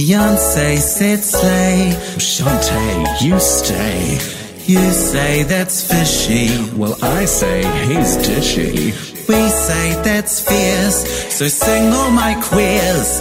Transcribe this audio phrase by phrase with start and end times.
[0.00, 1.92] Beyonce said slay.
[2.16, 4.18] Shantay, you stay.
[4.64, 6.48] You say that's fishy.
[6.74, 8.94] Well, I say he's dishy.
[9.28, 11.04] We say that's fierce.
[11.36, 13.20] So sing all my queers.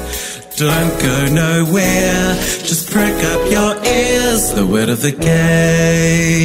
[0.55, 2.35] Don't go nowhere.
[2.69, 4.53] Just prick up your ears.
[4.53, 6.39] The word of the gay.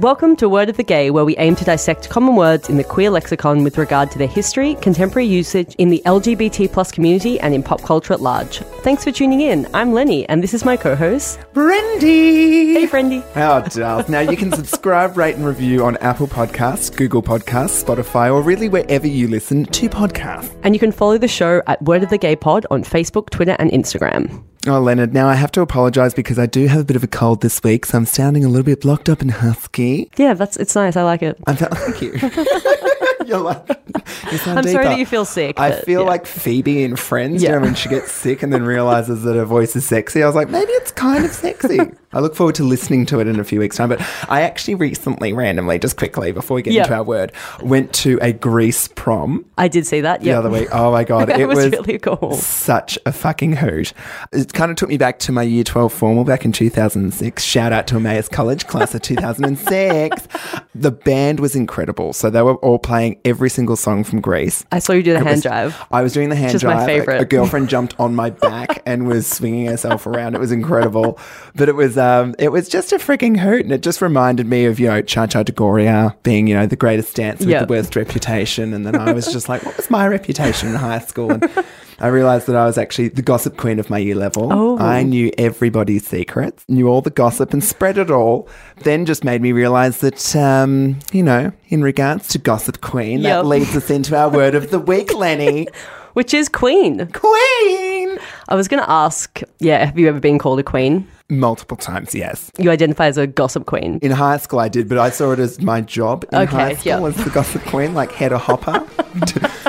[0.00, 2.84] Welcome to Word of the Gay, where we aim to dissect common words in the
[2.84, 7.52] queer lexicon with regard to their history, contemporary usage in the LGBT plus community, and
[7.52, 8.60] in pop culture at large.
[8.80, 9.68] Thanks for tuning in.
[9.74, 11.38] I'm Lenny, and this is my co-host.
[11.52, 12.72] Brendy!
[12.72, 13.30] Hey, friendy.
[13.34, 14.08] How does?
[14.08, 18.70] Now you can subscribe, rate, and review on Apple Podcasts, Google Podcasts, Spotify, or really
[18.70, 20.58] wherever you listen to podcasts.
[20.62, 23.54] And you can follow the show at Word of the Gay Pod on Facebook, Twitter,
[23.58, 24.42] and Instagram.
[24.66, 27.06] Oh, Leonard, now I have to apologise because I do have a bit of a
[27.06, 30.10] cold this week, so I'm sounding a little bit blocked up and husky.
[30.18, 30.96] Yeah, that's it's nice.
[30.96, 31.38] I like it.
[31.46, 32.12] I'm thank you.
[33.26, 35.58] You're like, you I'm sorry that you feel sick.
[35.58, 36.08] I but, feel yeah.
[36.08, 39.44] like Phoebe in Friends, you know, when she gets sick and then realizes that her
[39.44, 40.22] voice is sexy.
[40.22, 41.78] I was like, maybe it's kind of sexy.
[42.12, 43.88] I look forward to listening to it in a few weeks' time.
[43.88, 46.82] But I actually recently, randomly, just quickly before we get Yeah.
[46.82, 47.32] into our word,
[47.62, 50.20] went to a Grease prom I did see that.
[50.22, 50.68] the other week.
[50.72, 52.34] Oh my god, it was was, really cool.
[52.34, 53.92] Such a fucking hoot.
[54.32, 57.42] It kind of took me back to my year 12 formal back in 2006.
[57.44, 60.26] Shout out to Emmaus College, class of 2006.
[60.74, 62.12] the band was incredible.
[62.12, 64.64] So they were all playing every single song from Grease.
[64.72, 65.84] I saw you do the It hand was- drive.
[65.90, 67.08] I was doing the hand Which is my drive.
[67.08, 70.34] A- A, girlfriend jumped on my back and was swinging herself around.
[70.34, 71.18] It was incredible,
[71.54, 74.64] but it was um, it was just a freaking hoot, and it just reminded me
[74.64, 77.60] of you know Cha Cha Degoria being you know the greatest dancer Yeah.
[77.60, 80.74] with the worst reputation, and then I was just like, what was my reputation in
[80.74, 81.30] high school?
[81.30, 81.48] And
[82.02, 84.48] I realized that I was actually the gossip queen of my year level.
[84.50, 84.78] Oh.
[84.78, 88.48] I knew everybody's secrets, knew all the gossip, and spread it all.
[88.84, 93.30] Then just made me realize that um, you know, in regards to gossip queen, Yep.
[93.42, 95.68] that leads us into our word of the week, Lenny.
[96.14, 97.06] Which is queen.
[97.12, 98.18] Queen!
[98.48, 101.06] I was going to ask, yeah, have you ever been called a queen?
[101.30, 102.50] Multiple times, yes.
[102.58, 104.00] You identify as a gossip queen.
[104.02, 106.74] In high school, I did, but I saw it as my job in Okay, high
[106.74, 107.06] school yeah.
[107.06, 108.84] as the gossip queen, like Hedda Hopper,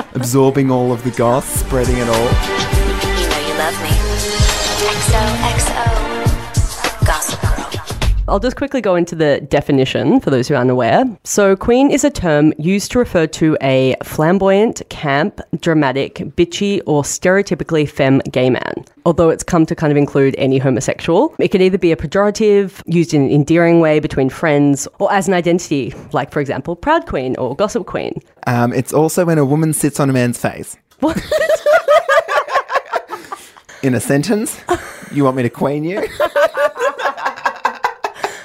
[0.14, 2.16] absorbing all of the goss, spreading it all.
[2.16, 3.90] You know you love me.
[4.82, 5.71] XOXO.
[8.28, 11.04] I'll just quickly go into the definition for those who are unaware.
[11.24, 17.02] So, queen is a term used to refer to a flamboyant, camp, dramatic, bitchy, or
[17.02, 18.84] stereotypically femme gay man.
[19.04, 21.34] Although it's come to kind of include any homosexual.
[21.40, 25.26] It can either be a pejorative, used in an endearing way between friends, or as
[25.26, 28.20] an identity, like, for example, proud queen or gossip queen.
[28.46, 30.76] Um, it's also when a woman sits on a man's face.
[31.00, 31.20] What?
[33.82, 34.60] In a sentence,
[35.10, 36.06] you want me to queen you?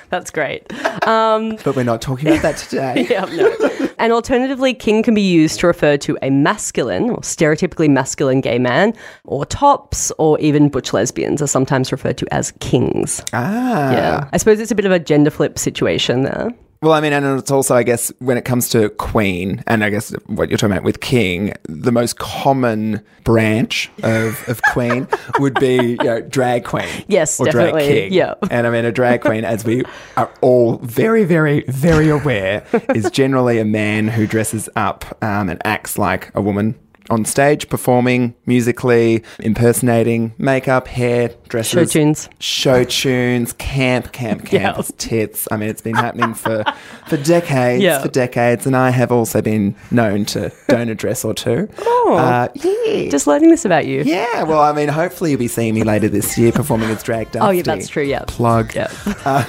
[0.10, 0.64] That's great.
[1.08, 3.08] But we're not talking about that today.
[3.10, 3.90] Yeah, no.
[3.98, 8.60] and alternatively, king can be used to refer to a masculine or stereotypically masculine gay
[8.60, 13.22] man, or tops, or even butch lesbians are sometimes referred to as kings.
[13.32, 13.92] Ah.
[13.94, 14.30] Yeah.
[14.34, 16.50] I suppose it's a bit of a gender flip situation there.
[16.82, 19.90] Well, I mean, and it's also, I guess, when it comes to queen, and I
[19.90, 25.08] guess what you're talking about with king, the most common branch of, of queen
[25.40, 26.88] would be, you know, drag queen.
[27.08, 27.72] Yes, or definitely.
[27.72, 28.14] drag king.
[28.14, 28.36] Yeah.
[28.52, 29.84] And I mean, a drag queen, as we
[30.18, 32.64] are all very, very, very aware,
[32.94, 36.76] is generally a man who dresses up um, and acts like a woman
[37.10, 42.30] on stage, performing musically, impersonating, makeup, hair, dresses, Show tunes.
[42.40, 44.84] show tunes, camp, camp, camp, Yeah.
[44.98, 45.48] tits.
[45.52, 46.64] I mean, it's been happening for
[47.08, 48.02] for decades, Yeah.
[48.02, 51.70] for decades, and I have also been known to don a dress or two.
[51.80, 52.16] Oh.
[52.18, 53.10] Uh, yeah.
[53.10, 54.04] Just learning this about you.
[54.04, 57.32] yeah, well, I mean, hopefully you'll be seeing me later this year performing as Drag
[57.32, 57.46] Dusty.
[57.48, 58.04] Oh, yeah, that's true.
[58.04, 58.24] Yeah.
[58.28, 58.74] Plug.
[58.76, 58.88] Yeah.
[58.88, 59.46] RuPaul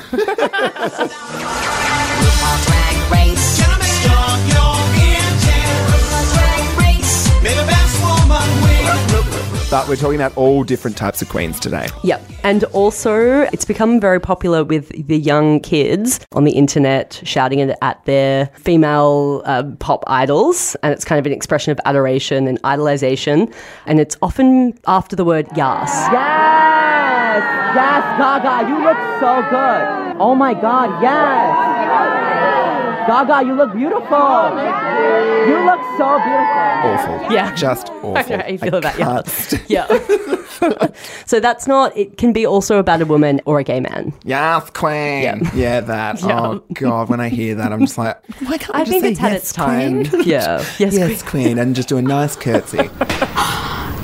[9.71, 11.89] But we're talking about all different types of queens today.
[12.03, 12.23] Yep.
[12.43, 17.77] And also, it's become very popular with the young kids on the internet shouting it
[17.83, 20.75] at their female uh, pop idols.
[20.83, 23.53] And it's kind of an expression of adoration and idolization.
[23.85, 25.91] And it's often after the word yas.
[26.13, 27.09] Yes!
[27.75, 30.17] Yes, Gaga, you look so good.
[30.19, 31.68] Oh my God, yes!
[33.09, 34.53] Gaga, you look beautiful.
[35.49, 36.69] You look so beautiful.
[36.91, 37.33] Awful.
[37.33, 37.55] Yeah.
[37.55, 38.17] Just awful.
[38.19, 39.33] I know how you feel I about can't yeah.
[39.33, 40.87] stand- Yeah.
[41.25, 41.97] so that's not.
[41.97, 44.13] It can be also about a woman or a gay man.
[44.25, 45.23] Yes, queen.
[45.23, 45.51] Yeah.
[45.55, 46.21] Yeah, that.
[46.21, 46.41] Yeah.
[46.41, 49.05] Oh god, when I hear that, I'm just like, why can't I, I just think
[49.05, 50.05] say it's had yes, its time.
[50.05, 50.23] queen?
[50.29, 50.59] Yeah.
[50.79, 52.91] Yes, yes, queen, and just do a nice curtsy.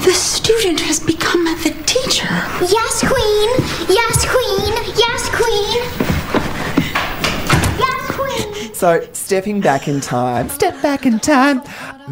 [0.05, 2.29] The student has become the teacher.
[2.61, 3.49] Yes, queen.
[3.89, 4.33] Yes, queen.
[8.84, 11.62] So, stepping back in time, step back in time.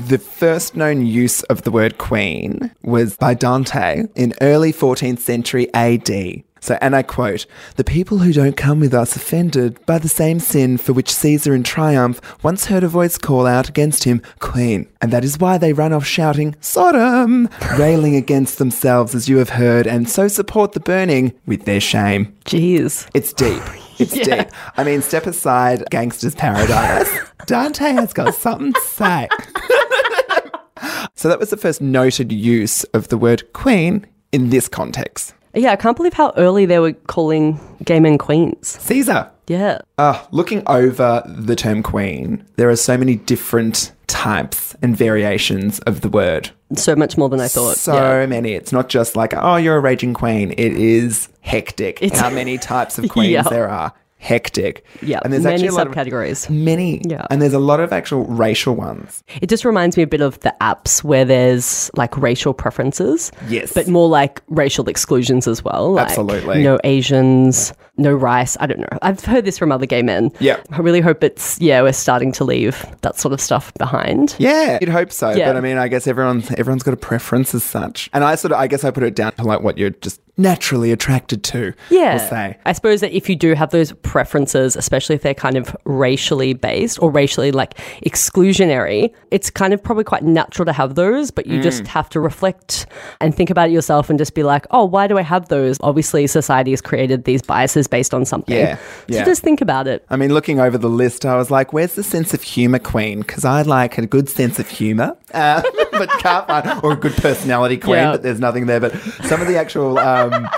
[0.06, 5.68] The first known use of the word queen was by Dante in early 14th century
[5.74, 6.42] AD.
[6.60, 7.44] So, and I quote,
[7.76, 11.54] the people who don't come with us offended by the same sin for which Caesar
[11.54, 14.88] in triumph once heard a voice call out against him, Queen.
[15.02, 19.50] And that is why they run off shouting, Sodom, railing against themselves as you have
[19.50, 22.34] heard, and so support the burning with their shame.
[22.46, 23.10] Jeez.
[23.12, 23.62] It's deep.
[24.02, 24.44] It's Yeah.
[24.44, 24.52] deep.
[24.76, 27.10] I mean, step aside Gangster's Paradise.
[27.46, 29.28] Dante has got something to say.
[31.14, 35.34] so that was the first noted use of the word queen in this context.
[35.54, 38.68] Yeah, I can't believe how early they were calling gay men queens.
[38.68, 39.30] Caesar.
[39.48, 39.78] Yeah.
[39.98, 46.00] Uh, looking over the term queen, there are so many different types and variations of
[46.00, 46.50] the word.
[46.76, 47.76] So much more than I thought.
[47.76, 48.26] So yeah.
[48.26, 48.52] many.
[48.52, 50.52] It's not just like, oh, you're a raging queen.
[50.52, 53.42] It is hectic It's- how many types of queens Yeah.
[53.42, 53.92] there are.
[54.22, 54.84] Hectic.
[55.02, 56.48] Yeah, And there's many actually a lot of- subcategories.
[56.48, 57.02] Many.
[57.04, 57.26] Yeah.
[57.28, 59.24] And there's a lot of actual racial ones.
[59.40, 63.32] It just reminds me a bit of the apps where there's like racial preferences.
[63.48, 63.72] Yes.
[63.72, 65.92] But more like racial exclusions as well.
[65.94, 66.62] Like Absolutely.
[66.62, 68.56] No Asians, no rice.
[68.60, 68.98] I don't know.
[69.02, 70.30] I've heard this from other gay men.
[70.38, 70.62] Yeah.
[70.70, 74.36] I really hope it's, yeah, we're starting to leave that sort of stuff behind.
[74.38, 75.30] Yeah, you'd hope so.
[75.30, 75.48] Yeah.
[75.48, 78.08] But I mean, I guess everyone's everyone's got a preference as such.
[78.12, 80.20] And I sort of, I guess I put it down to like what you're just
[80.38, 81.74] naturally attracted to.
[81.90, 82.16] Yeah.
[82.16, 82.58] We'll say.
[82.64, 86.54] I suppose that if you do have those preferences, especially if they're kind of racially
[86.54, 87.74] based or racially like
[88.06, 91.62] exclusionary, it's kind of probably quite natural to have those, but you Mm.
[91.62, 92.86] just have to reflect
[93.20, 95.76] and think about it yourself and just be like, oh, why do I have those?
[95.82, 98.56] Obviously, society has created these biases based on something.
[98.56, 99.24] Yeah, So yeah.
[99.24, 100.04] just think about it.
[100.08, 103.20] I mean, looking over the list, I was like, where's the sense of humour queen?
[103.20, 105.62] Because I like a good sense of humour, uh,
[105.92, 108.12] but can't find, or a good personality queen, Yeah.
[108.12, 108.80] but there's nothing there.
[108.80, 108.94] But
[109.24, 110.48] some of the actual, um,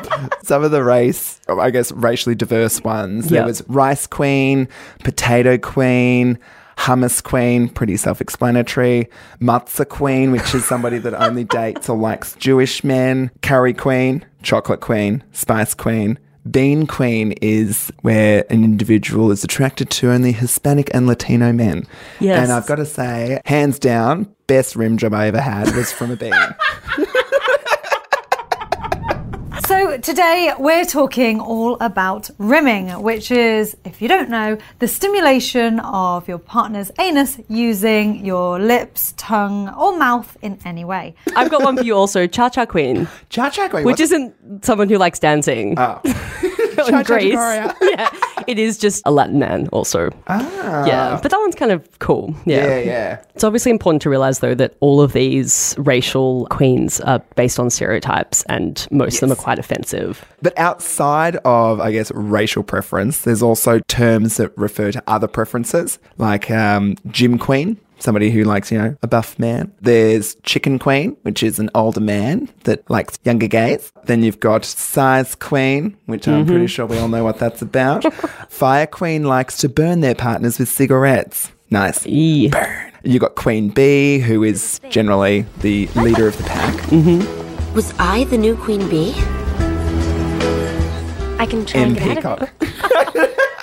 [0.42, 3.46] some of the race, I guess, racially diverse ones, there Yeah.
[3.46, 4.68] was rice queen,
[5.02, 6.38] potato queen,
[6.78, 9.08] hummus queen, pretty self explanatory,
[9.40, 14.80] matzah queen, which is somebody that only dates or likes Jewish men, curry queen, chocolate
[14.80, 16.18] queen, spice queen.
[16.50, 21.86] Bean queen is where an individual is attracted to only Hispanic and Latino men.
[22.20, 22.42] Yes.
[22.42, 26.10] And I've got to say, hands down, best rim job I ever had was from
[26.10, 26.32] a bean.
[29.84, 35.78] So today we're talking all about rimming, which is, if you don't know, the stimulation
[35.80, 41.14] of your partner's anus using your lips, tongue, or mouth in any way.
[41.36, 43.84] I've got one for you also, Cha Cha Queen, Cha cha queen.
[43.84, 45.74] which what's- isn't someone who likes dancing.
[45.78, 46.00] Oh.
[46.90, 47.34] Cha-cha Grease.
[47.94, 48.10] Yeah,
[48.46, 50.10] it is just a Latin man also.
[50.26, 50.84] Ah.
[50.86, 52.34] Yeah, but that one's kind of cool.
[52.44, 53.22] Yeah, yeah.
[53.34, 57.70] It's obviously important to realize, though, that all of these racial queens are based on
[57.70, 60.24] stereotypes, and most of them are quite offensive.
[60.42, 65.98] But outside of, I guess, racial preference, there's also terms that refer to other preferences,
[66.18, 69.72] like um, gym queen, somebody who likes, you know, a buff man.
[69.80, 73.92] There's chicken queen, which is an older man that likes younger gays.
[74.04, 76.66] Then you've got size queen, which I'm pretty mm-hmm.
[76.66, 78.12] sure we all know what that's about.
[78.48, 81.50] Fire queen likes to burn their partners with cigarettes.
[81.70, 82.06] Nice.
[82.06, 82.48] E.
[82.48, 82.92] Burn.
[83.02, 86.74] You got Queen Bee, who is generally the leader of the pack.
[86.84, 87.74] Mm-hmm.
[87.74, 89.12] Was I the new queen bee?
[91.38, 91.88] I can try M.
[91.88, 92.58] and get out of it.
[92.60, 93.30] Peacock.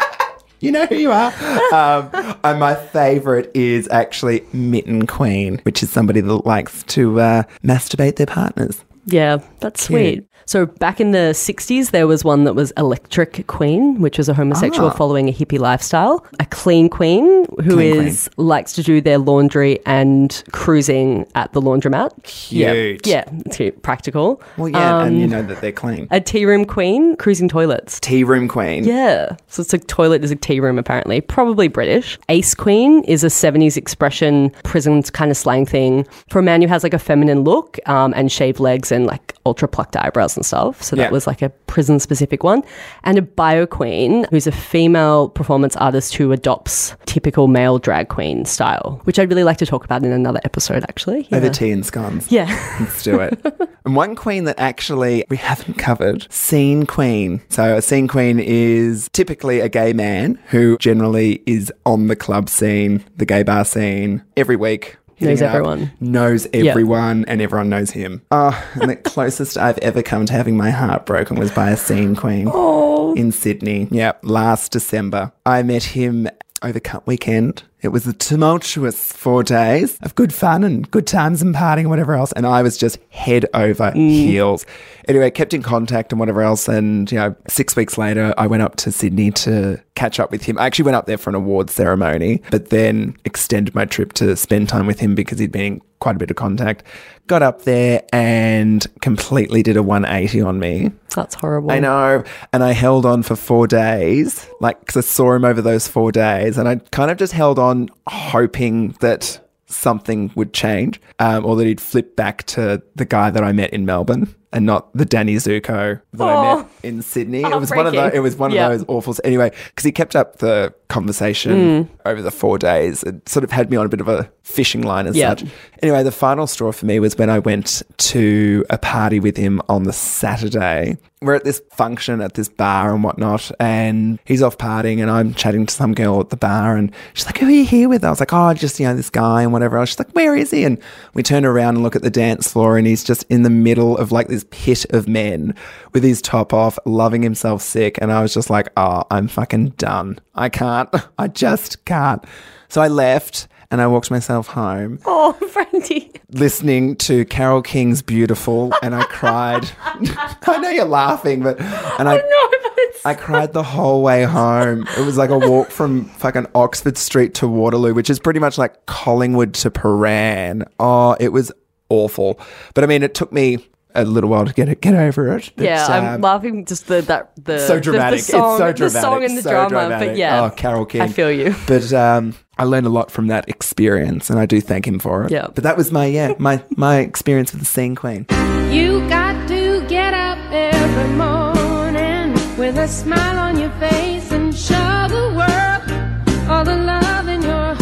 [0.61, 1.33] you know who you are.
[1.73, 2.09] Um,
[2.43, 8.17] and my favourite is actually Mitten Queen, which is somebody that likes to uh, masturbate
[8.17, 8.83] their partners.
[9.05, 10.25] Yeah, that's sweet.
[10.45, 14.33] So back in the 60s, there was one that was Electric Queen, which was a
[14.33, 14.93] homosexual Ah.
[14.93, 16.25] following a hippie lifestyle.
[16.39, 21.61] A clean queen who Clean is likes to do their laundry and cruising at the
[21.61, 22.11] laundromat.
[22.23, 23.05] Cute.
[23.07, 24.41] Yeah, yeah it's cute, practical.
[24.57, 26.07] Well, yeah, Um, and you know that they're clean.
[26.11, 27.99] a tea room queen cruising toilets.
[27.99, 28.83] Tea room queen.
[28.83, 29.35] Yeah.
[29.47, 31.21] So it's a toilet is a tea room apparently.
[31.21, 32.17] Probably British.
[32.29, 36.67] Ace queen is a 70s expression, prison kind of slang thing for a man who
[36.67, 40.45] has like a feminine look um, and shaved legs and like ultra plucked eyebrows and
[40.45, 40.81] stuff.
[40.83, 41.03] So Yeah.
[41.03, 42.63] that was like a prison specific one.
[43.03, 48.45] And a bio queen who's a female performance artist who adopts typical male drag queen
[48.45, 51.27] style, which I'd really like to talk about in another episode actually.
[51.31, 52.31] Over tea and scones.
[52.31, 52.47] Yeah.
[52.79, 53.39] Let's do it.
[53.85, 57.41] and one queen that actually we haven't covered, scene queen.
[57.49, 62.49] So a scene queen is typically a gay man who generally is on the club
[62.49, 64.97] scene, the gay bar scene every week.
[65.21, 65.91] Knows everyone.
[65.99, 68.21] Knows everyone and everyone knows him.
[68.31, 71.77] Oh, and the closest I've ever come to having my heart broken was by a
[71.77, 73.13] scene queen oh.
[73.15, 73.87] in Sydney.
[73.91, 75.31] Yep, last December.
[75.45, 76.27] I met him
[76.63, 77.63] over Cup Weekend.
[77.81, 81.89] It was a tumultuous four days of good fun and good times and partying and
[81.89, 82.31] whatever else.
[82.33, 84.09] And I was just head over mm.
[84.09, 84.67] heels.
[85.07, 86.67] Anyway, kept in contact and whatever else.
[86.67, 90.43] And, you know, six weeks later, I went up to Sydney to catch up with
[90.43, 90.59] him.
[90.59, 94.35] I actually went up there for an awards ceremony, but then extended my trip to
[94.35, 96.83] spend time with him because he'd been quite a bit of contact.
[97.27, 100.91] Got up there and completely did a 180 on me.
[101.15, 101.71] That's horrible.
[101.71, 102.23] I know.
[102.51, 106.11] And I held on for four days, like, because I saw him over those four
[106.11, 106.57] days.
[106.57, 111.65] And I kind of just held on, hoping that something would change um, or that
[111.65, 115.35] he'd flip back to the guy that I met in Melbourne and not the Danny
[115.35, 117.41] Zuko that I met in Sydney.
[117.43, 118.67] It was one of those, it was one Yeah.
[118.67, 119.15] of those awful.
[119.23, 121.93] Anyway, because he kept up the conversation hmm.
[122.05, 123.03] over the four days.
[123.03, 125.29] It sort of had me on a bit of a fishing line as Yeah.
[125.29, 125.45] such.
[125.81, 129.61] Anyway, the final straw for me was when I went to a party with him
[129.69, 130.97] on the Saturday.
[131.21, 135.35] We're at this function at this bar and whatnot, and he's off partying, and I'm
[135.35, 138.03] chatting to some girl at the bar, and she's like, "Who are you here with?"
[138.03, 140.35] I was like, "Oh, just you know this guy and whatever else." She's like, "Where
[140.35, 140.79] is he?" And
[141.13, 143.97] we turn around and look at the dance floor, and he's just in the middle
[143.97, 145.53] of like this pit of men
[145.93, 149.73] with his top off, loving himself sick, and I was just like, "Oh, I'm fucking
[149.77, 150.17] done.
[150.33, 150.80] I can't.
[151.17, 152.23] I just can't."
[152.69, 153.47] So I left.
[153.73, 156.11] And I walked myself home Oh, Brandy.
[156.31, 159.69] listening to Carole King's Beautiful and I cried.
[159.85, 164.23] I know you're laughing, but and I No, but it's I cried the whole way
[164.23, 164.85] home.
[164.97, 168.57] It was like a walk from fucking Oxford Street to Waterloo, which is pretty much
[168.57, 170.67] like Collingwood to Prahran.
[170.77, 171.49] Oh, it was
[171.87, 172.41] awful.
[172.73, 175.51] But I mean, it took me a little while to get it, get over it.
[175.55, 178.19] But, Yeah, I'm um, laughing just the that the so the- dramatic.
[178.19, 178.77] The, song, it's so dramatic.
[178.93, 180.09] The song and the so drama, dramatic.
[180.09, 180.43] but yeah.
[180.43, 181.01] Oh, Carole King.
[181.01, 181.55] I feel you.
[181.67, 185.23] But um, I learned a lot from that experience, and I do thank him for
[185.25, 185.31] it.
[185.31, 185.47] Yeah.
[185.53, 188.25] But that was my yeah my my experience with the scene queen.
[188.71, 193.90] You got to get up every morning with a smile on your face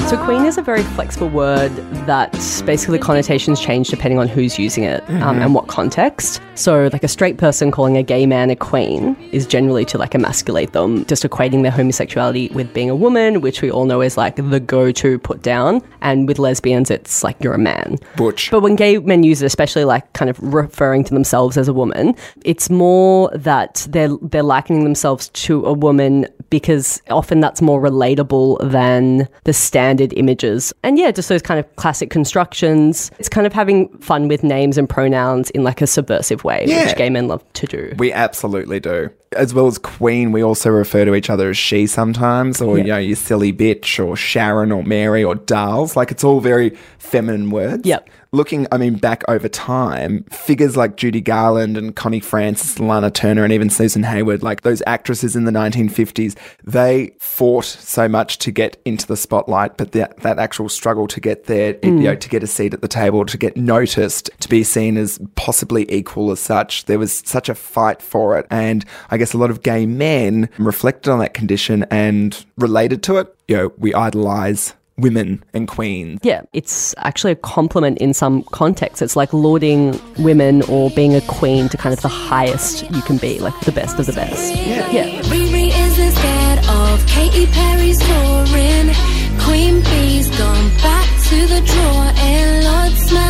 [0.09, 1.69] So queen is a very flexible word
[2.07, 2.31] that
[2.65, 6.41] basically connotations change depending on who's using it um, and what context.
[6.55, 10.15] So like a straight person calling a gay man a queen is generally to like
[10.15, 14.17] emasculate them, just equating their homosexuality with being a woman, which we all know is
[14.17, 15.79] like the go-to put down.
[16.01, 17.97] And with lesbians, it's like you're a man.
[18.15, 18.49] Butch.
[18.49, 21.73] But when gay men use it, especially like kind of referring to themselves as a
[21.73, 27.81] woman, it's more that they're they're likening themselves to a woman because often that's more
[27.81, 30.73] relatable than the standard images.
[30.83, 33.11] And yeah, just those kind of classic constructions.
[33.19, 36.85] It's kind of having fun with names and pronouns in like a subversive way, Yeah.
[36.85, 37.93] which gay men love to do.
[37.97, 39.09] We absolutely do.
[39.33, 42.85] As well as Queen, we also refer to each other as she sometimes, or, you
[42.85, 45.95] know, you silly bitch, or Sharon, or Mary, or Darls.
[45.95, 47.85] Like, it's all very feminine words.
[47.85, 48.09] Yep.
[48.31, 53.43] Looking, I mean, back over time, figures like Judy Garland and Connie Francis, Lana Turner,
[53.43, 58.51] and even Susan Hayward, like those actresses in the 1950s, they fought so much to
[58.51, 62.03] get into the spotlight, but that, that actual struggle to get there, you hmm.
[62.03, 65.19] know, to get a seat at the table, to get noticed, to be seen as
[65.33, 68.45] possibly equal as such, there was such a fight for it.
[68.51, 73.17] And I guess a lot of gay men reflected on that condition and related to
[73.17, 73.35] it.
[73.47, 76.19] You know, we idolize women and queens.
[76.23, 79.01] Yeah, it's actually a compliment in some contexts.
[79.01, 83.17] It's like lauding women or being a queen to kind of the highest you can
[83.17, 84.55] be, like the best of the best.
[84.55, 84.89] Yeah.
[84.91, 85.21] Yeah.
[85.23, 88.93] Riri isn't scared of Katy Perry's roaring.
[89.39, 92.11] Queen Bee's gone back to the drawer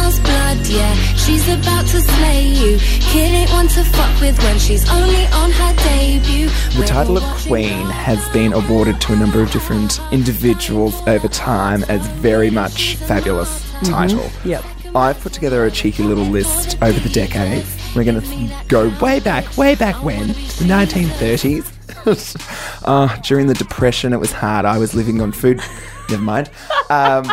[0.10, 0.68] and smells blood.
[0.68, 2.78] Yeah, she's about to slay you.
[2.80, 6.50] Kid ain't one to fuck with when she's only on her debut.
[6.80, 11.84] The title of Queen has been awarded to a number of different individuals over time
[11.90, 14.30] as very much fabulous title.
[14.46, 14.64] Yep.
[14.96, 17.76] I've put together a cheeky little list over the decades.
[17.96, 21.76] We're going to go way back, way back when, the 1930s.
[22.86, 24.66] uh, during the Depression, it was hard.
[24.66, 25.62] I was living on food.
[26.10, 26.50] Never mind.
[26.90, 27.26] Um,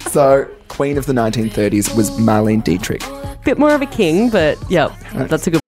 [0.00, 3.02] so, Queen of the 1930s was Marlene Dietrich.
[3.44, 5.60] Bit more of a king, but yeah, that's a good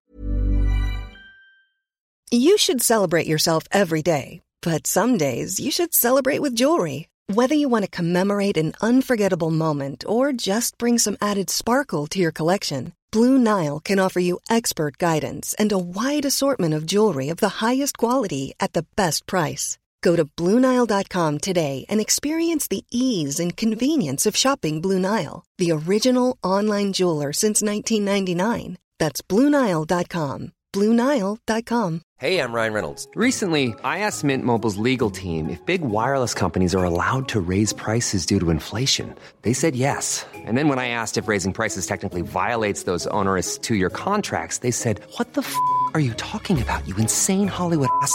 [2.31, 7.09] You should celebrate yourself every day, but some days you should celebrate with jewelry.
[7.33, 12.19] Whether you want to commemorate an unforgettable moment or just bring some added sparkle to
[12.19, 17.29] your collection, Blue Nile can offer you expert guidance and a wide assortment of jewelry
[17.29, 19.79] of the highest quality at the best price.
[20.03, 25.71] Go to BlueNile.com today and experience the ease and convenience of shopping Blue Nile, the
[25.73, 28.79] original online jeweler since 1999.
[28.99, 30.53] That's BlueNile.com.
[30.73, 32.03] BlueNile.com.
[32.19, 33.07] Hey, I'm Ryan Reynolds.
[33.15, 37.73] Recently, I asked Mint Mobile's legal team if big wireless companies are allowed to raise
[37.73, 39.15] prices due to inflation.
[39.43, 40.27] They said yes.
[40.35, 44.59] And then when I asked if raising prices technically violates those onerous two year contracts,
[44.59, 45.55] they said, What the f
[45.95, 48.15] are you talking about, you insane Hollywood ass?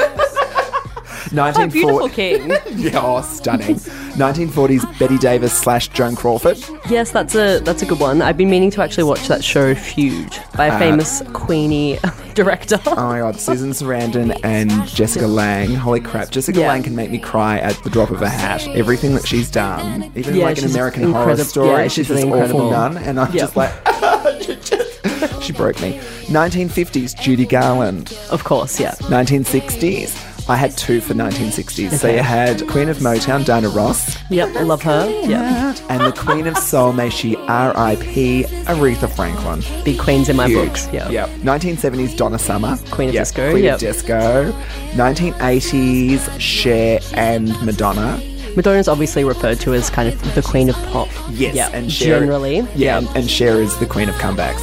[1.33, 2.49] 1940 Oh, beautiful king.
[2.93, 3.75] yeah, oh, stunning.
[3.75, 6.57] 1940s Bette Davis slash Joan Crawford.
[6.89, 8.21] Yes, that's a that's a good one.
[8.21, 11.97] I've been meaning to actually watch that show Feud by a Uh, famous Queenie
[12.33, 12.79] director.
[12.87, 15.75] Oh my god, Susan Sarandon and Jessica Lange.
[15.75, 16.67] Holy crap, Jessica Yeah.
[16.69, 18.67] Lange can make me cry at the drop of a hat.
[18.69, 22.07] Everything that she's done, even Yeah, like an she's American Horror Story, yeah, she's she's
[22.09, 22.71] this really awful incredible.
[22.71, 23.41] nun, and I'm Yeah.
[23.41, 23.71] just like,
[25.41, 25.99] she broke me.
[26.27, 28.17] 1950s, Judy Garland.
[28.29, 28.91] Of course, yeah.
[28.95, 30.30] 1960s.
[30.49, 31.91] I had two for 1960s.
[31.99, 32.17] So Okay.
[32.17, 35.07] you had Queen of Motown, Diana Ross, Yep, I love her.
[35.25, 35.75] Yeah.
[35.89, 38.43] and the Queen of Soul, may she R.I.P.
[38.65, 39.63] Aretha Franklin.
[39.85, 40.67] Big queens in my Huge.
[40.67, 40.89] books.
[40.91, 41.09] Yeah.
[41.09, 41.29] Yep.
[41.43, 42.77] 1970s Donna Summer.
[42.91, 43.73] Queen of Yep, Disco, Queen yep.
[43.75, 44.51] of Disco.
[44.95, 48.21] 1980s Cher and Madonna.
[48.55, 51.07] Madonna's obviously referred to as kind of the queen of pop.
[51.31, 52.19] Yes, Yeah, and Cher.
[52.19, 52.67] generally.
[52.75, 54.61] Yeah, and- and Cher is the queen of comebacks.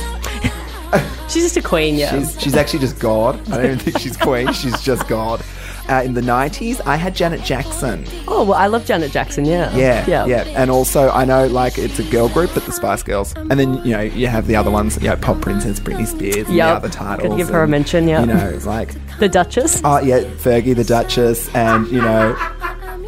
[1.28, 2.10] She's just a queen, yeah.
[2.18, 3.38] She's, she's actually just God.
[3.52, 4.50] I don't even think she's queen.
[4.54, 5.42] She's just God.
[5.88, 8.04] Uh, in the 90s, I had Janet Jackson.
[8.28, 9.74] oh, well, I love Janet Jackson, yeah.
[9.74, 10.26] Yeah, Yeah.
[10.26, 13.32] yeah, And also, I know like it's a girl group, but the Spice Girls.
[13.36, 16.46] And then you know you have the other ones, you know, Pop Princess, Britney Spears,
[16.46, 16.68] and Yep.
[16.68, 17.28] the other titles.
[17.28, 18.20] Gotta give her a mention, yeah.
[18.20, 19.80] You know, it's like The Duchess.
[19.82, 22.36] Oh yeah, Fergie the Duchess, and you know,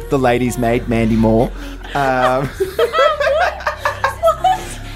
[0.09, 1.51] the ladies' maid Mandy Moore.
[1.93, 2.49] Um,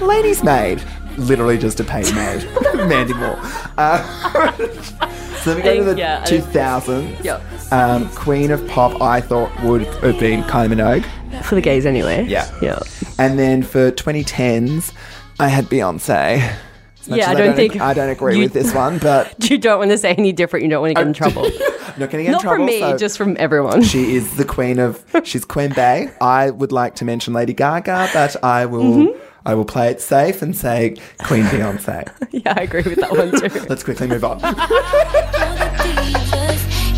[0.00, 0.82] ladies' maid,
[1.18, 2.44] literally just a paid maid,
[2.74, 3.38] Mandy Moore.
[3.78, 4.52] Uh,
[5.46, 7.22] so then we go to the Yeah, 2000s.
[7.24, 7.72] Yep.
[7.72, 11.44] Um, Queen of Pop, I thought would have been Kylie Minogue.
[11.44, 12.24] For the gays, anyway.
[12.26, 12.50] Yeah.
[12.60, 12.80] Yeah.
[13.18, 14.92] And then for 2010s,
[15.38, 16.54] I had Beyonce.
[17.08, 19.92] Yeah, I don't think I don't agree you- with this one, but You don't want
[19.92, 20.64] to say any different.
[20.64, 21.42] You don't want to get in trouble.
[21.96, 22.58] not getting in Not trouble.
[22.66, 23.82] Not from me, so- just from everyone.
[23.84, 25.04] She is the queen of.
[25.22, 26.10] She's Queen Bey.
[26.20, 28.82] I would like to mention Lady Gaga, but I will.
[28.82, 29.22] Mm-hmm.
[29.46, 32.10] I will play it safe and say Queen Beyonce.
[32.32, 33.60] yeah, I agree with that one too.
[33.68, 34.38] Let's quickly move on.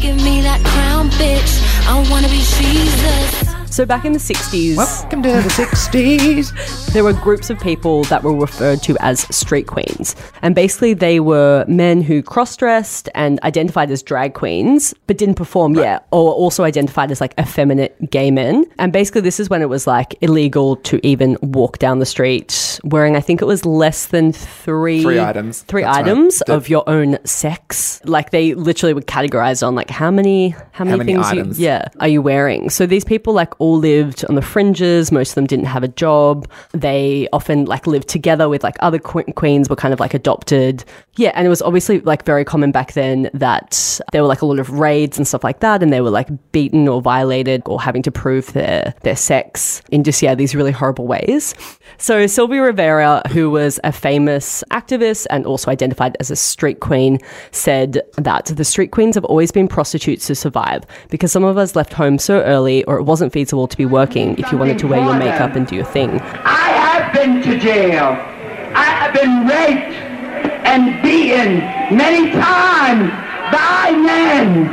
[0.01, 1.61] Give me that crown, bitch.
[1.87, 3.48] I wanna be Jesus.
[3.79, 6.93] So back in the 60s, Welcome to the 60s.
[6.93, 10.17] there were groups of people that were referred to as street queens.
[10.43, 15.37] And basically, they were men who cross dressed and identified as drag queens, but didn't
[15.37, 18.65] perform yet, or also identified as like effeminate gay men.
[18.81, 22.81] And basically, this is when it was like illegal to even walk down the street
[22.85, 25.63] wearing, I think it was less than three, Three items.
[25.63, 26.07] three That's right.
[26.07, 28.01] items The- of your own sex.
[28.05, 31.89] Like they literally were categorized on like how many, how many, many things you, yeah,
[32.01, 32.71] are you wearing?
[32.71, 35.13] So these people like all lived on the fringes.
[35.13, 36.51] Most of them didn't have a job.
[36.73, 40.85] They often like lived together with like other que- queens were kind of like adopted.
[41.17, 44.47] Yeah, and it was obviously like very common back then that there were like a
[44.47, 47.81] lot of raids and stuff like that, and they were like beaten or violated or
[47.81, 51.55] having to prove their their sex in just yeah these really horrible ways.
[51.99, 57.19] So Sylvia Rivera, who was a famous activist and also identified as a street queen,
[57.51, 61.75] said that the street queens have always been prostitutes to survive because some of us
[61.75, 64.87] left home so early or it wasn't feasible to be working if you wanted to
[64.87, 66.21] wear your makeup and do your thing.
[66.21, 68.17] I have been to jail.
[68.75, 69.95] I have been raped
[70.67, 71.59] and beaten
[71.97, 73.11] many times
[73.51, 74.69] by men,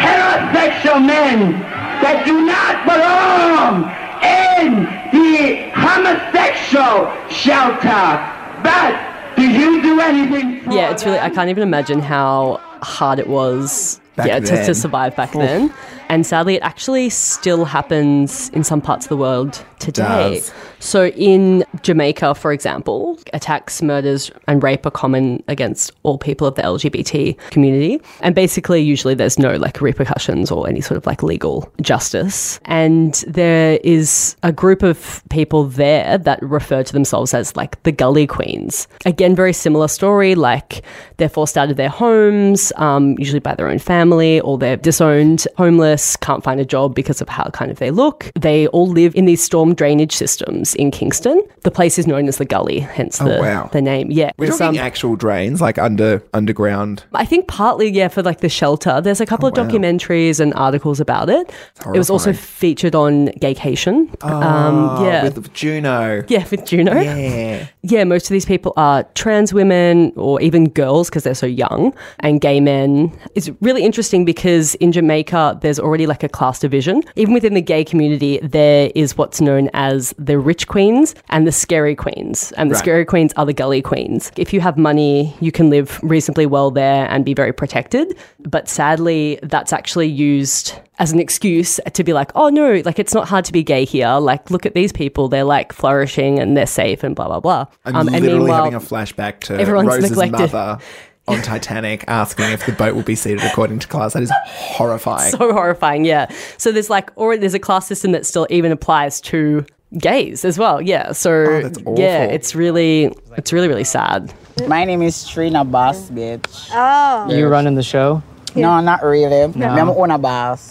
[0.00, 1.60] heterosexual men
[2.02, 3.84] that do not belong
[4.24, 8.32] in the homosexual shelter.
[8.62, 10.62] But do you do anything?
[10.62, 14.66] For Yeah, it's really, I can't even imagine how hard it was Back yeah, to,
[14.66, 15.42] to survive back Oof.
[15.42, 15.74] then.
[16.08, 20.34] And sadly, it actually still happens in some parts of the world today.
[20.40, 20.52] Does.
[20.78, 26.56] So, in Jamaica, for example, attacks, murders, and rape are common against all people of
[26.56, 28.00] the LGBT community.
[28.20, 32.60] And basically, usually there's no like repercussions or any sort of like legal justice.
[32.66, 37.92] And there is a group of people there that refer to themselves as like the
[37.92, 38.86] Gully Queens.
[39.06, 40.34] Again, very similar story.
[40.34, 40.82] Like
[41.16, 45.46] they're forced out of their homes, um, usually by their own family, or they're disowned,
[45.56, 48.30] homeless, can't find a job because of how kind of they look.
[48.38, 51.42] They all live in these storm drainage systems in Kingston.
[51.62, 53.68] The place is known as the Gully, hence Oh, the, wow.
[53.72, 54.10] the name.
[54.10, 54.30] Yeah.
[54.38, 57.04] We're talking um, actual drains, like under underground.
[57.14, 59.00] I think partly, yeah, for like the shelter.
[59.00, 59.64] There's a couple Oh, of wow.
[59.64, 61.50] documentaries and articles about it.
[61.94, 64.08] It was also featured on Gaycation.
[64.24, 65.24] um, Oh, yeah.
[65.24, 66.22] with Juno.
[66.28, 66.94] yeah, with Juno.
[67.00, 67.66] Yeah.
[67.86, 71.94] Yeah, most of these people are trans women or even girls because they're so young,
[72.20, 73.12] and gay men.
[73.34, 77.02] It's really interesting because in Jamaica, there's already like a class division.
[77.14, 81.52] Even within the gay community, there is what's known as the rich queens and the
[81.52, 82.52] scary queens.
[82.56, 82.78] And the Right.
[82.82, 84.32] scary queens are the gully queens.
[84.38, 88.16] If you have money, you can live reasonably well there and be very protected.
[88.40, 93.14] But sadly, that's actually used as an excuse to be like, oh no, like it's
[93.14, 94.08] not hard to be gay here.
[94.14, 95.28] Like, look at these people.
[95.28, 97.66] They're like flourishing and they're safe and blah, blah, blah.
[97.84, 100.52] I'm Um, literally having a flashback to everyone's Rose's neglected.
[100.52, 100.78] mother
[101.26, 104.12] on Titanic asking if the boat will be seated according to class.
[104.12, 105.30] That is horrifying.
[105.30, 109.20] so horrifying yeah so there's like or there's a class system that still even applies
[109.22, 109.64] to
[109.98, 113.04] gays as well yeah so Oh, that's yeah it's really
[113.38, 114.34] it's really really sad
[114.68, 116.68] My name is Trina Boss, bitch.
[116.72, 117.34] Oh.
[117.34, 118.22] You running the show?
[118.54, 119.50] No, not really.
[119.58, 119.66] No.
[119.66, 120.68] I'm own a boss.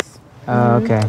[0.48, 1.02] Oh, okay.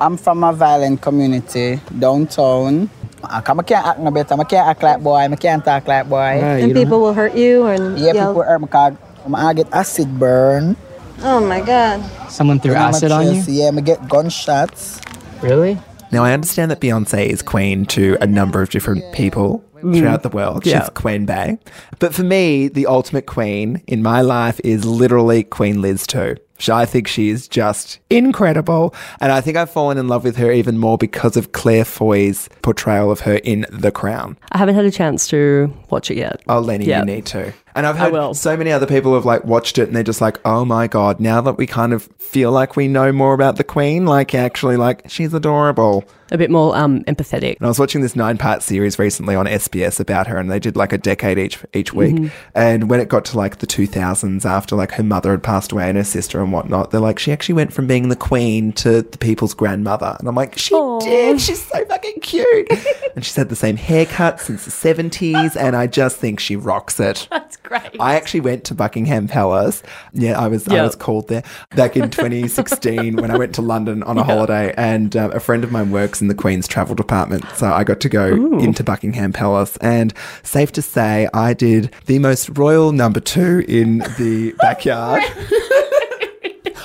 [0.00, 2.90] I'm from a violent community downtown.
[3.22, 4.34] Ah, I can't act no better.
[4.34, 5.16] I can't act like boy.
[5.16, 6.18] I can't talk like boy.
[6.40, 8.28] and people will hurt you and Yeah, yell.
[8.34, 8.94] people hurt me because
[9.34, 10.76] I get acid burn.
[11.22, 12.02] Oh my god.
[12.30, 13.42] Someone threw You know, my acid on you?
[13.48, 15.00] Yeah, I get gunshots.
[15.42, 15.78] Really?
[16.12, 19.98] Now, I understand that Beyonce is queen to a number of different people Mm.
[19.98, 20.64] throughout the world.
[20.64, 20.80] Yeah.
[20.80, 21.58] She's Queen Bey.
[21.98, 26.36] But for me, the ultimate queen in my life is literally Queen Liz, too.
[26.68, 28.94] I think she is just incredible.
[29.20, 32.48] And I think I've fallen in love with her even more because of Claire Foy's
[32.62, 34.38] portrayal of her in The Crown.
[34.52, 37.00] i haven't had a chance to watch it yet Oh, Lenny, Yeah.
[37.00, 37.52] you need to.
[37.74, 40.38] And I've heard so many other people have like watched it and they're just like,
[40.44, 43.64] oh my God, now that we kind of feel like we know more about the
[43.64, 46.04] Queen, like actually, like, she's adorable.
[46.30, 49.46] a bit more um empathetic And I was watching this nine part series recently on
[49.46, 52.14] SBS about her, and they did like a decade each each week.
[52.14, 52.30] Mhm.
[52.54, 55.88] And when it got to like the 2000s, after like her mother had passed away
[55.88, 59.02] and her sister and whatnot, they're like, she actually went from being the queen to
[59.02, 60.16] the people's grandmother.
[60.18, 61.40] And I'm like, she did.
[61.40, 62.68] She's so fucking cute.
[63.16, 66.98] and she's had the same haircut since the 70s, and I just think she rocks
[67.00, 67.28] it.
[67.30, 68.00] That's great.
[68.00, 69.82] I actually went to Buckingham Palace.
[70.12, 71.42] Yeah, I was I was called there
[71.74, 74.26] back in 2016 when I went to London on a Yeah.
[74.26, 77.82] holiday, and um, a friend of mine works in the Queen's travel department, so I
[77.84, 78.58] got to go Ooh.
[78.60, 79.76] into Buckingham Palace.
[79.78, 85.22] And safe to say, I did the most royal number two in the backyard.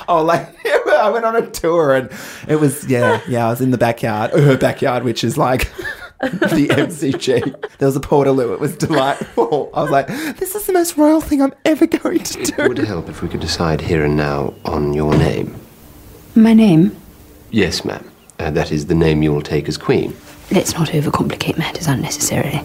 [0.07, 2.09] Oh, like I went on a tour and
[2.47, 3.45] it was yeah, yeah.
[3.45, 5.71] I was in the backyard, her backyard, which is like
[6.21, 7.77] the MCG.
[7.77, 8.53] There was a portaloo.
[8.53, 9.69] It was delightful.
[9.73, 12.63] I was like, this is the most royal thing I'm ever going to do.
[12.63, 15.55] It would help if we could decide here and now on your name.
[16.35, 16.95] My name?
[17.51, 18.09] Yes, ma'am.
[18.39, 20.15] Uh, that is the name you will take as queen.
[20.51, 22.61] Let's not overcomplicate matters unnecessarily.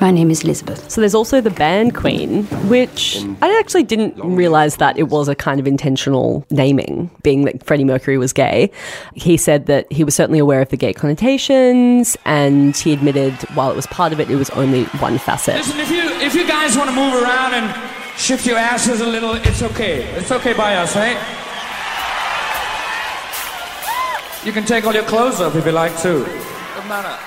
[0.00, 0.88] My name is Elizabeth.
[0.88, 5.26] So there's also the band Queen, which um, I actually didn't realize that it was
[5.26, 8.70] a kind of intentional naming, being that Freddie Mercury was gay.
[9.14, 13.72] He said that he was certainly aware of the gay connotations, and he admitted while
[13.72, 15.56] it was part of it, it was only one facet.
[15.56, 19.06] Listen, if you if you guys want to move around and shift your asses a
[19.06, 20.04] little, it's okay.
[20.16, 21.18] It's okay by us, right?
[24.46, 26.47] You can take all your clothes off if you like to.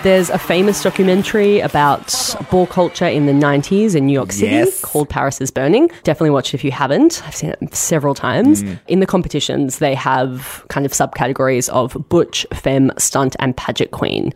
[0.03, 4.81] There's a famous documentary about ball culture in the 90s in New York City Yes.
[4.81, 5.89] called Paris is Burning.
[6.03, 7.21] Definitely watch it if you haven't.
[7.25, 8.63] I've seen it several times.
[8.63, 8.79] Mm.
[8.87, 14.33] In the competitions, they have kind of subcategories of butch, femme, stunt, and pageant queen.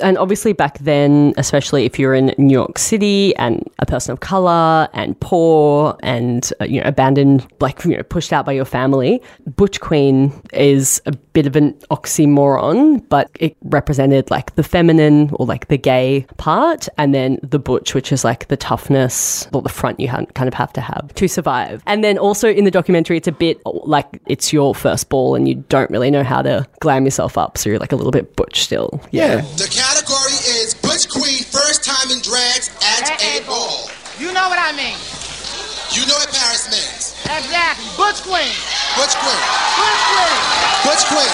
[0.00, 4.20] And obviously, back then, especially if you're in New York City and a person of
[4.20, 8.66] color and poor and uh, you know abandoned, like you know pushed out by your
[8.66, 15.30] family, butch queen is a bit of an oxymoron, but it represented like the feminine
[15.34, 19.62] or like the gay part, and then the butch, which is like the toughness or
[19.62, 21.82] the front you ha- kind of have to have to survive.
[21.86, 25.48] And then also in the documentary, it's a bit like it's your first ball and
[25.48, 28.36] you don't really know how to glam yourself up, so you're like a little bit
[28.36, 29.00] butch still.
[29.10, 29.40] Yeah.
[29.56, 29.68] The
[33.46, 33.88] ball.
[34.18, 34.98] You know what I mean.
[35.94, 37.14] You know what Paris means.
[37.24, 37.86] Exactly.
[37.96, 38.52] Butch Queen.
[38.98, 39.40] Butch Queen.
[39.78, 40.36] Butch Queen.
[40.84, 41.32] Butch Queen.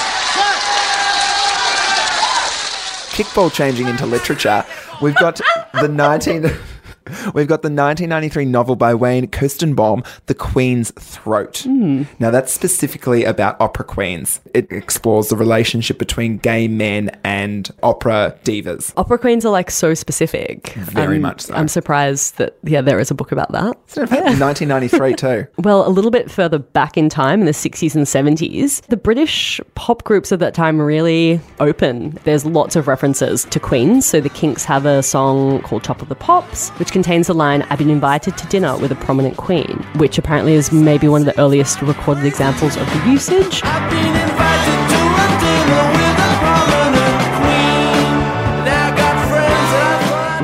[3.13, 4.65] Kickball changing into literature.
[5.01, 5.41] We've got
[5.81, 6.51] the 19.
[7.35, 11.59] We've got the 1993 novel by Wayne Koestenbaum, The Queen's Throat.
[11.65, 12.05] Hmm.
[12.19, 14.41] Now, that's specifically about opera queens.
[14.55, 18.93] It explores the relationship between gay men and opera divas.
[18.97, 20.71] Opera queens are like so specific.
[20.75, 21.55] Very I'm- much so.
[21.55, 23.77] I'm surprised that yeah, there is a book about that.
[23.97, 25.47] In fact, 1993 too.
[25.59, 29.61] Well, a little bit further back in time, in the 60s and 70s, the British
[29.75, 32.19] pop groups of that time were really open.
[32.25, 34.07] There's lots of references to queens.
[34.07, 37.63] So the Kinks have a song called Top of the Pops, which contains the line,
[37.63, 41.27] I've been invited to dinner with a prominent queen, which apparently is maybe one of
[41.27, 43.61] the earliest recorded examples of the usage.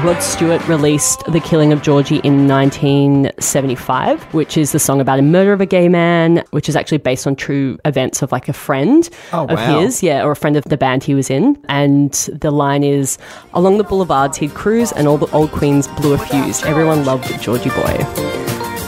[0.09, 5.23] Rod Stewart released The Killing of Georgie in 1975, which is the song about a
[5.23, 8.55] murder of a gay man, which is actually based on true events of like a
[8.55, 9.81] friend Oh, of wow.
[9.81, 11.63] his, yeah, or a friend of the band he was in.
[11.69, 13.19] And the line is
[13.53, 16.65] Along the boulevards he'd cruise, and all the old queens blew a fuse.
[16.65, 17.99] Everyone loved Georgie Boy.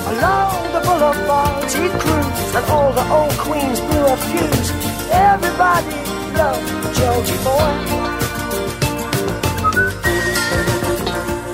[0.06, 4.70] Along the boulevards he cruised, and all the old queens blew a fuse.
[5.12, 5.96] Everybody
[6.32, 8.09] loved Georgie Boy.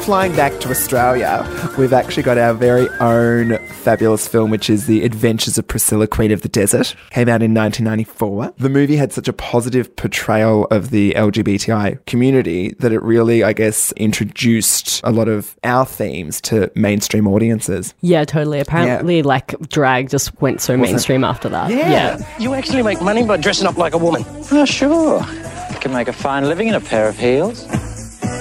[0.06, 1.44] Flying back to Australia,
[1.76, 6.30] we've actually got our very own fabulous film, which is The Adventures of Priscilla, Queen
[6.30, 6.94] of the Desert.
[7.10, 8.54] Came out in 1994.
[8.56, 13.52] The movie had such a positive portrayal of the LGBTI community that it really, I
[13.52, 17.92] guess, introduced a lot of our themes to mainstream audiences.
[18.00, 18.60] Yeah, totally.
[18.60, 21.72] Apparently, like drag just went so mainstream after that.
[21.72, 22.24] Yeah.
[22.38, 24.24] You actually make money by dressing up like a woman.
[24.52, 25.18] Oh, sure.
[25.72, 27.66] You can make a fine living in a pair of heels.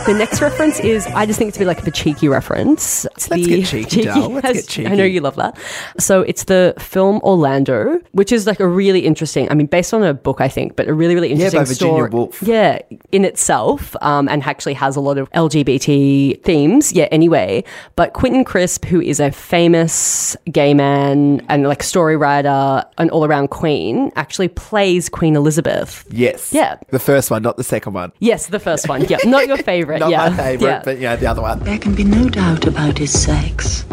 [0.06, 3.06] The next reference is, I just think it's a bit like a cheeky reference.
[3.06, 4.30] It's Let's the get cheeky, Dal.
[4.30, 4.88] Let's has- get cheeky.
[4.88, 5.58] I know you love that.
[5.98, 10.04] So it's the film Orlando, which is like a really interesting, I mean, based on
[10.04, 12.10] a book, I think, but a really, really interesting Yeah, by Virginia story.
[12.12, 12.42] Woolf.
[12.44, 12.80] Yeah,
[13.12, 16.94] in itself, um, and actually has a lot of LGBT themes.
[16.94, 17.64] Yeah, anyway.
[17.96, 23.26] But Quentin Crisp, who is a famous gay man and like story writer, an all
[23.26, 26.06] around queen, actually plays Queen Elizabeth.
[26.12, 26.54] Yes.
[26.54, 26.78] Yeah.
[26.92, 28.12] The first one, not the second one.
[28.20, 29.04] Yes, the first one.
[29.06, 29.95] Yeah, not your favorite.
[30.00, 30.30] Not yeah.
[30.30, 30.82] my favourite, Yeah.
[30.84, 31.60] but yeah, the other one.
[31.60, 33.86] There can be no doubt about his sex,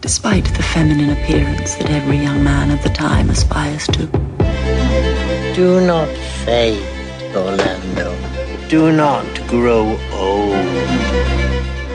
[0.00, 4.06] despite the feminine appearance that every young man of the time aspires to.
[5.54, 6.08] Do not
[6.44, 6.82] fade,
[7.34, 8.14] Orlando.
[8.68, 11.37] Do not grow old.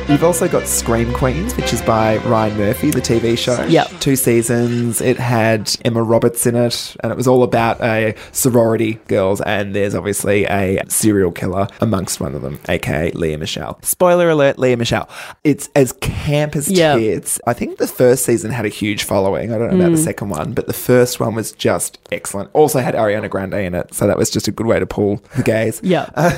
[0.10, 3.64] You've also got Scream Queens, which is by Ryan Murphy, the TV show.
[3.64, 3.90] Yep.
[4.00, 5.02] Two seasons.
[5.02, 9.74] It had Emma Roberts in it, and it was all about a sorority girls, and
[9.74, 13.80] there's obviously a serial killer amongst one of them, aka Lea Michele.
[13.82, 15.10] Spoiler alert, Lea Michele.
[15.44, 17.00] It's as camp as Yep.
[17.00, 17.40] tits.
[17.48, 19.52] I think the first season had a huge following.
[19.54, 20.04] I don't know about the Mm.
[20.06, 22.50] second one, but the first one was just excellent.
[22.54, 25.22] Also had Ariana Grande in it, so that was just a good way to pull
[25.38, 25.80] the gays.
[25.82, 26.08] Yeah.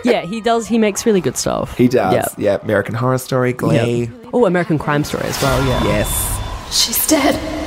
[0.04, 0.66] yeah, he does.
[0.66, 1.76] He makes really good stuff.
[1.76, 2.14] He does.
[2.14, 2.26] Yeah.
[2.36, 2.58] Yeah.
[2.62, 4.04] American Horror Story, Glee.
[4.04, 4.28] Yeah.
[4.32, 5.66] Oh, American Crime Story as well.
[5.66, 5.84] Yeah.
[5.84, 6.38] Yes.
[6.70, 7.57] She's dead.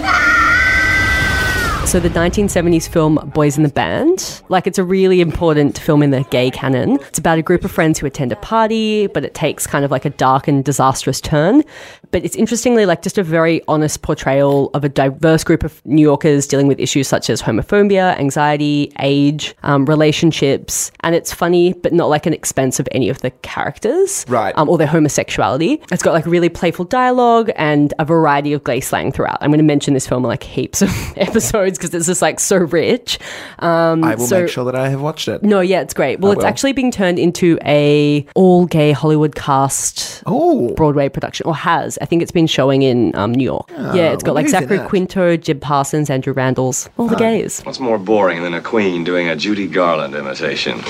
[1.91, 6.11] So the 1970s film Boys in the Band, like it's a really important film in
[6.11, 6.93] the gay canon.
[7.09, 9.91] It's about a group of friends who attend a party, but it takes kind of
[9.91, 11.65] like a dark and disastrous turn.
[12.11, 16.01] But it's interestingly like just a very honest portrayal of a diverse group of New
[16.01, 21.91] Yorkers dealing with issues such as homophobia, anxiety, age, um, relationships, and it's funny but
[21.91, 24.57] not like an expense of any of the characters, Right.
[24.57, 25.81] Um, or their homosexuality.
[25.91, 29.39] It's got like a really playful dialogue and a variety of gay slang throughout.
[29.41, 32.39] I'm going to mention this film in like heaps of episodes because it's just like
[32.39, 33.17] so rich.
[33.59, 35.43] Um, I will so- make sure that I have watched it.
[35.43, 36.19] No, yeah, it's great.
[36.19, 36.47] Well, I it's will.
[36.47, 40.73] actually being turned into a all gay Hollywood cast oh.
[40.75, 41.97] Broadway production, or has.
[42.01, 43.69] I think it's been showing in um, New York.
[43.75, 44.79] Oh, yeah, it's got like Zachary?
[44.87, 47.61] Quinto, Jim Parsons, Andrew Rannells, all the gays.
[47.61, 50.81] What's more boring than a queen doing a Judy Garland imitation?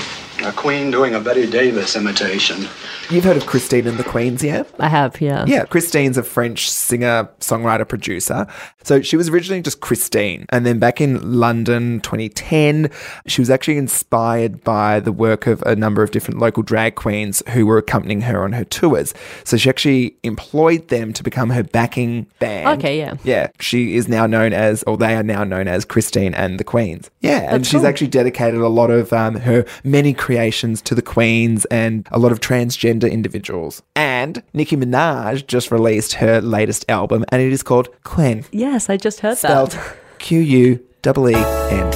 [0.44, 2.66] A queen doing a Bette Davis imitation.
[3.10, 4.64] You've heard of Christine and the Queens, yeah?
[4.78, 5.44] I have, yeah.
[5.46, 8.46] Yeah, Christine's a French singer, songwriter, producer.
[8.82, 10.46] So she was originally just Christine.
[10.48, 12.90] And then back in London 2010,
[13.26, 17.42] she was actually inspired by the work of a number of different local drag queens
[17.50, 19.14] who were accompanying her on her tours.
[19.44, 22.80] So she actually employed them to become her backing band.
[22.80, 23.16] Okay, yeah.
[23.24, 26.64] Yeah, she is now known as, or they are now known as Christine and the
[26.64, 27.10] Queens.
[27.20, 27.86] Yeah, and she's cool.
[27.86, 32.32] actually dedicated a lot of um, her many creations to the Queens and a lot
[32.32, 33.82] of transgender individuals.
[33.94, 38.96] And Nicki Minaj just released her latest album, and it is called Quen, Yes, I
[38.96, 39.38] just heard that.
[39.38, 39.96] spelled that.
[40.18, 40.72] Q U
[41.04, 41.90] E E N.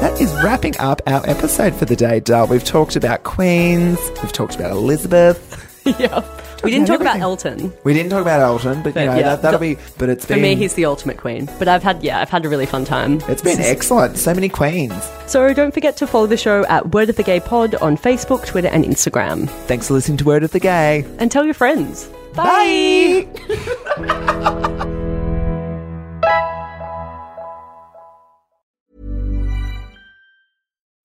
[0.00, 2.48] That is wrapping up our episode for the day, Dal.
[2.48, 5.38] We've talked about Queens, we've talked about Elizabeth.
[6.00, 6.20] yeah.
[6.62, 7.18] We didn't talk about.
[7.18, 7.72] Elton.
[7.84, 9.76] We didn't talk about Elton, but, you know, yeah, that, that'll be.
[9.98, 10.42] But it's For been.
[10.42, 11.48] me, he's the ultimate queen.
[11.58, 13.20] But I've had, yeah, I've had a really fun time.
[13.28, 14.16] it's been excellent.
[14.18, 14.94] So many queens.
[15.26, 18.46] So don't forget to follow the show at Word of the Gay Pod on Facebook,
[18.46, 19.48] Twitter, and Instagram.
[19.66, 21.04] Thanks for listening to Word of the Gay.
[21.18, 22.08] And tell your friends.
[22.34, 23.26] Bye.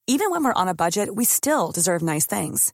[0.07, 2.73] Even when we're on a budget, we still deserve nice things.